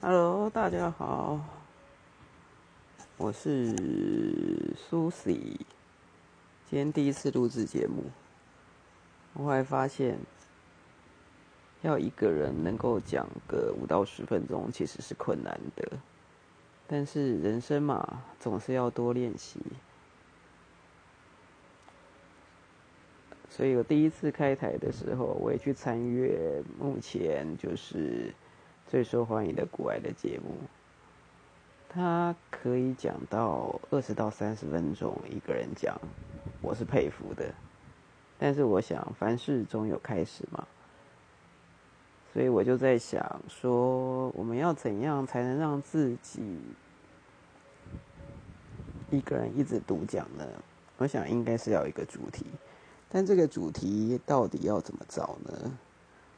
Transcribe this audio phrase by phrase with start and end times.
[0.00, 1.40] Hello，大家好，
[3.16, 3.74] 我是
[4.76, 5.34] 苏 i
[6.70, 8.04] 今天第一次录制节目，
[9.34, 10.16] 我后来发现，
[11.82, 15.98] 要一个人能够讲个五到十分钟，其实是困难的。
[16.86, 19.58] 但是人生嘛，总是要多练习。
[23.50, 28.32] 所以我第一次开台的时候，我也去参阅目前就是
[28.90, 30.54] 最受欢迎的古外的节目。
[31.90, 35.94] 他可以讲到二十到三十分钟一个人讲，
[36.62, 37.52] 我是佩服的。
[38.38, 40.66] 但是我想凡事总有开始嘛，
[42.32, 46.58] 所以我就在想说，我们要怎样才能让自己
[49.10, 50.46] 一个人一直独讲呢？
[50.96, 52.46] 我想应该是要一个主题。
[53.10, 55.78] 但这个主题到底要怎么找呢？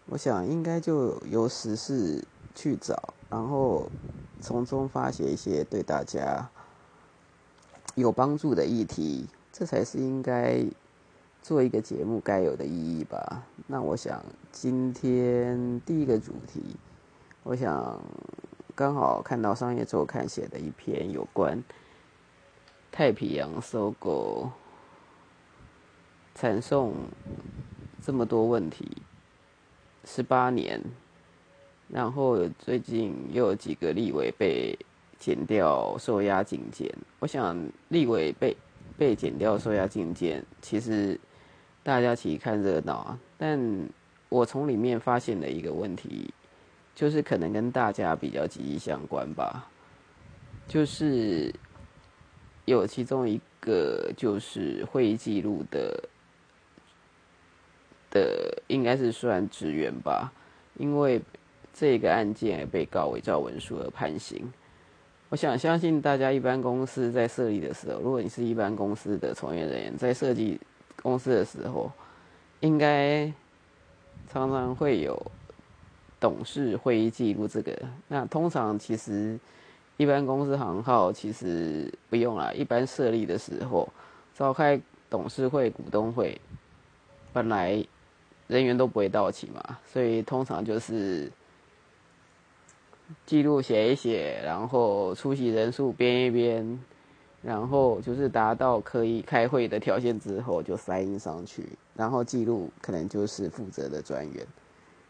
[0.07, 3.89] 我想应该就由时事去找，然后
[4.41, 6.49] 从中发现一些对大家
[7.95, 10.65] 有帮助的议题，这才是应该
[11.43, 13.43] 做一个节目该有的意义吧。
[13.67, 16.77] 那我想今天第一个主题，
[17.43, 18.01] 我想
[18.75, 21.63] 刚好看到《商业周刊》写的一篇有关
[22.91, 24.51] 太平洋搜狗。
[26.33, 26.95] 传送
[28.01, 29.03] 这么多问题，
[30.05, 30.81] 十八年，
[31.93, 34.79] 然后最近又有几个立委被
[35.19, 36.95] 减掉受压警戒。
[37.19, 37.57] 我想
[37.89, 38.57] 立委被
[38.97, 41.19] 被减掉受压警戒，其实
[41.83, 43.19] 大家其实看热闹啊。
[43.37, 43.89] 但
[44.29, 46.33] 我从里面发现的一个问题，
[46.95, 49.69] 就是可能跟大家比较息息相关吧，
[50.69, 51.53] 就是
[52.65, 56.09] 有其中一个就是会议记录的。
[58.13, 60.33] 的应该是算职员吧，
[60.79, 61.23] 因为
[61.73, 64.53] 这个案件被告伪造文书而判刑。
[65.29, 70.61] 我想相信大家一般公司在设立的时候，如果你是一般公司的从业人员，在设计
[71.03, 71.91] 公司的时候，
[72.61, 73.33] 应该
[74.31, 75.21] 常常会有
[76.19, 77.77] 董事会议记录这个。
[78.09, 79.39] 那通常其实
[79.97, 83.89] 一般公司行号其实不用了，一般设立的时候
[84.35, 86.41] 召开董事会、股东会，
[87.33, 87.85] 本来。
[88.49, 91.31] 人员都不会到齐嘛，所以通常就是
[93.27, 96.81] 记录写一写，然后出席人数编一编，
[97.43, 104.47] 然后就是达到可以开会的条件之后就塞印上去，然后记录可能就是负责的专员。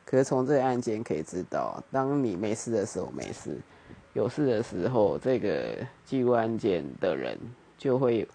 [0.04, 3.56] 可是从这个案件可以知道，当你没事的时候没事，
[4.12, 7.38] 有事的时候，这个记录案件的人
[7.78, 8.26] 就会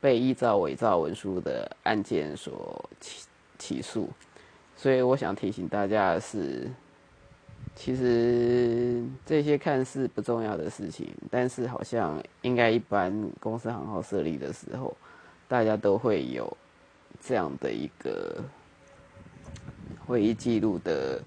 [0.00, 3.26] 被依照伪造文书的案件所起
[3.58, 4.08] 起诉。
[4.76, 6.70] 所以我想提醒大家的是，
[7.76, 14.96] 其实这些看似不重要的事情，但是好像应该一般公司行号设立的时候，
[15.46, 16.56] 大家都会有
[17.20, 18.42] 这样的一个
[20.06, 21.22] 会议记录的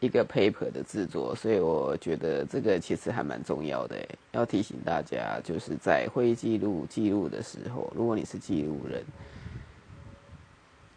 [0.00, 1.32] 一个 paper 的制作。
[1.34, 3.96] 所以我觉得这个其实还蛮重要的，
[4.32, 9.02] 要提醒大家，就是在会议记录记录的时候，如果你是记录人。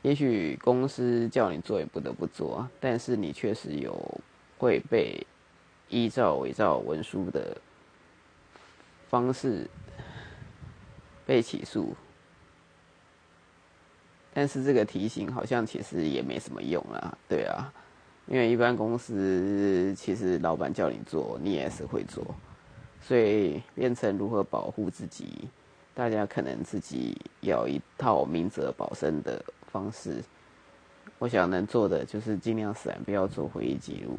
[0.02, 4.22] 也许公司叫你做也不得不做，但是你确实有
[4.58, 5.26] 会被
[5.90, 7.56] 依照伪造文书的
[9.08, 9.70] 方式
[11.26, 11.96] 被起诉，
[14.34, 17.74] 但是这个提醒好像其实也没什么用啊，对啊，
[18.28, 22.24] 因为一般公司其实老板叫你做，你也是会做，
[23.02, 25.48] 所以变成如何保护自己，
[25.94, 29.44] 大家可能自己有一套明哲保身的。
[29.76, 30.24] 方式，
[31.20, 34.18] 我想能做的就是尽量闪，不要做会议记录，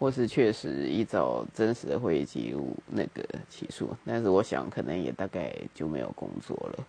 [0.00, 3.94] 或是确实依照真实的会议记录那个起诉。
[4.04, 6.86] 但是我想可能也大概就没有工作了。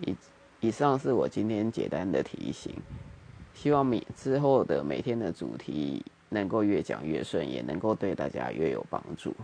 [0.00, 0.16] 以
[0.60, 2.74] 以上是我今天简单的提醒，
[3.54, 9.34] 希望每之后的每天的主题能够越讲越顺，也能够对大家越有帮助。